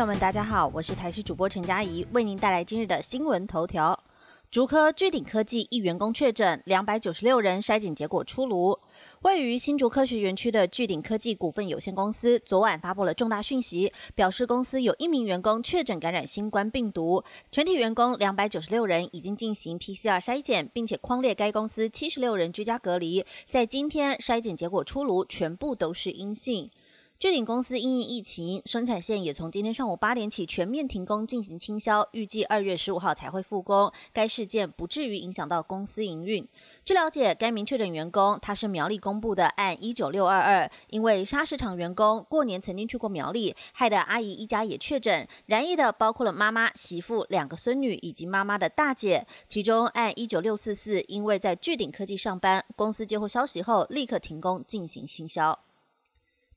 [0.00, 4.02] 朋友们，大家好，我是台视主播陈佳怡，为您带来今日的新闻头条。
[4.50, 8.78] 竹科巨鼎科技一员工确诊，两百九十六人筛检结果出炉。
[9.20, 17.22] 位于新竹科学园区的巨鼎科技股份有限公司昨晚发布了重大讯息，表示公司有一名员工确诊感染新冠病毒，
[17.52, 26.70] 全体员工两百九十六人已经进行 PCR 筛检，并且框列该公司七十六人居家隔离，在今天筛检结果出炉，全部都是阴性。
[27.20, 33.92] 巨鼎公司因应疫情，生产线也从今天上午八点起全面停工进行清销，预计二月十五号才会复工。
[34.10, 36.48] 该事件不至于影响到公司营运。
[36.82, 45.28] 据了解，该名确诊员工他是苗栗公布的案一九六二二，因为砂石厂员工过年曾经去过苗栗，害得阿姨一家也确诊。
[45.44, 49.26] 染疫的包括了妈妈、媳妇、两个孙女以及妈妈的大姐。
[49.46, 55.58] 其中案一九六四四，因为在巨鼎科技上班，公司接获消息后立刻停工进行清销。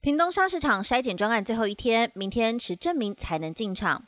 [0.03, 4.03] 屏东砂石场筛检专案最后一天，明天持证明才能进场。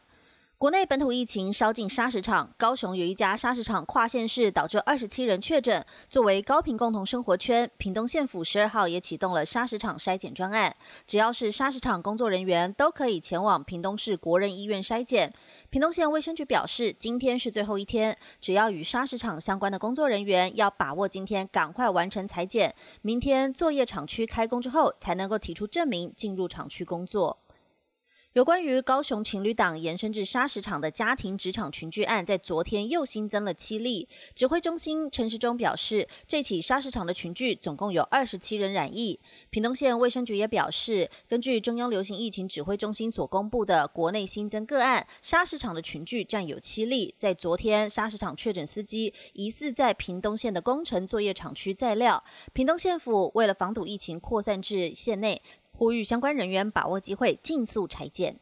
[0.58, 5.86] 国内本土疫情烧进砂石场，高雄有一家砂石场跨县市导致二十七人确诊。
[6.10, 10.74] 作为高频共同生活圈，屏东县府十二号也启动了砂石场筛检专案，
[11.06, 15.34] 只要是砂石场工作人员都可以前往屏东市国人医院筛检。
[15.70, 27.40] 屏东县卫生局表示，今天是最后一天，只要与砂石场相关的工作人员要把握今天赶快完成裁剪，明天作业厂区开工之后才能够提出证明进入厂区工作。
[28.36, 34.10] 有关于高雄情侣档延伸至砂石场的家庭职场群聚案，在昨天又新增了七例。
[34.34, 39.18] 指挥中心陈时中表示，这起砂石场的群聚总共有二十七人染疫。
[39.50, 47.16] 屏东县卫生局也表示，根据中央流行疫情指挥中心所公布的国内新增个案，砂石场的群聚占有七例。
[47.18, 52.22] 在昨天，砂石场确诊司机疑似在屏东县的工程作业厂区载料。
[52.52, 55.42] 屏东县府为了防堵疫情扩散至县内。
[55.78, 58.40] 呼吁相关人员把握机会，尽速裁剪。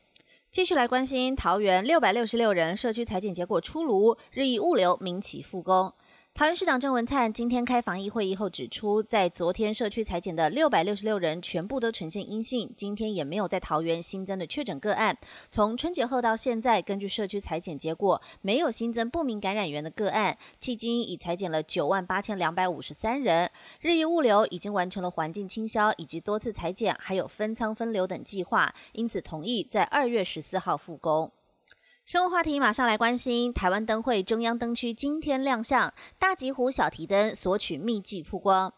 [0.51, 5.93] 继续来关心桃园六百六十六人社区裁剪结果出炉，日益物流民企复工。
[6.35, 15.16] 桃园市长郑文灿今天开防疫会议后指出，在昨天社区裁剪的六百六十六人全部都呈现阴性，今天也没有在桃园新增的确诊个案。
[15.51, 20.35] 从春节后到现在，根据社区裁剪结果，没有新增不明感染源的个案。
[20.59, 31.31] 迄今已裁剪了九万八千两百五十三人，日益物流已经完成了环境清消以及多次裁剪，还有分仓分流等计划，因此同意在二月十四号复工。
[32.06, 38.74] 生活话题马上来关心，台湾灯会中央灯区今天亮相，大吉湖小提灯索取秘技曝光。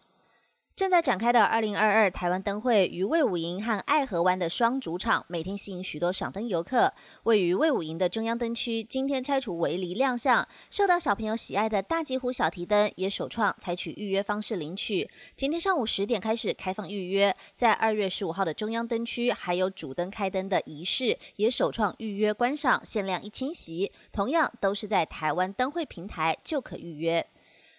[0.76, 6.94] 正在展开的二零二二台湾灯会于魏武营和爱河湾的双主场，每天吸引许多赏灯游客。
[7.24, 15.10] 位于魏武营的中央灯区，今天拆除围篱亮相，受到小朋友喜爱的大吉湖小提灯也首创采取预约方式领取。
[15.38, 27.26] 今天上午十点开始开放预约，在二月十五号的中央灯区还有主灯开灯的仪式，也首创预约观赏，限量一千席，同样都是在台湾灯会平台就可预约。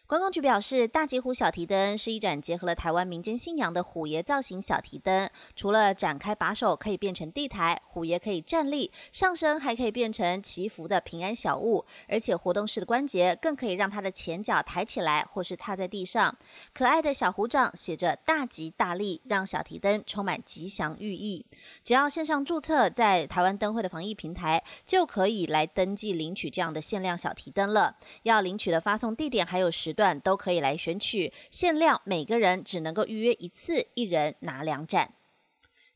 [0.09, 5.29] 观光局表示，大吉湖小提灯是一盏结合了台湾民间信仰的虎爷造型小提灯。
[5.57, 11.85] 除了展开把手可以变成地台，虎爷可以站立上身，还可以变成祈福的平安小物。
[12.09, 16.37] 而且活动式的关节更可以让它的前脚抬起来，或是踏在地上。
[16.73, 21.45] 可爱的小虎掌写着“大吉大利”，让小提灯充满吉祥寓意。
[21.83, 27.97] 只要线上注册在台湾灯会的防疫平台，就可以来登记领取这样的限量小提灯了。
[28.23, 29.96] 要领取的发送地点还有时。
[29.97, 35.13] 段都可以来选取，限量每个人只能够预约一次，一人拿两盏。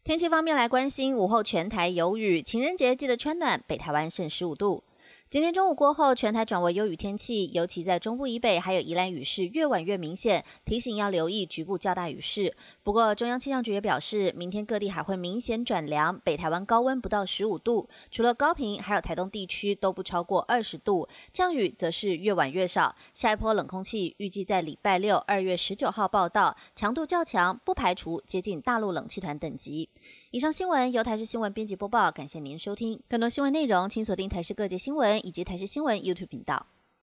[0.03, 4.83] 天气方面来关心，午后全台有雨，情人节记得穿暖，北台湾剩十五度。
[5.31, 12.53] 今天中午过后，全台转为有雨天气，尤其在中部以北还有宜兰雨势越晚越明显，提醒要留意局部较大雨势。
[12.83, 22.97] 不过，中央气象局也表示，明天各地还会明显转凉，北台湾高温不到十五度，除了高平还有台东地区都不超过二十度，降雨则是越晚越少。
[23.15, 29.89] 下一波冷空气预计在礼拜六二月十九号报道，强度较强，不排除接近大陆冷气团等级。
[30.33, 33.01] 以上新闻由台视新闻编辑播报，感谢您收听。
[33.09, 36.67] 更多新闻内容，请锁定台视各界新闻以及台视新闻 YouTube 频道。